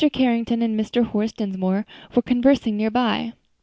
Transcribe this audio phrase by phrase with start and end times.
[0.13, 1.05] Carrington and Mr.
[1.05, 3.33] Horace Dinsmore were conversing near by.